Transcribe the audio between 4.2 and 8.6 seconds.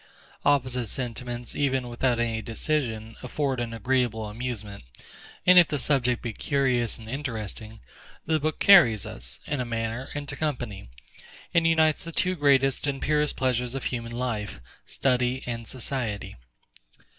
amusement; and if the subject be curious and interesting, the book